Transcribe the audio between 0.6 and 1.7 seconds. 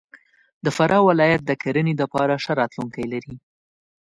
د فراه ولایت د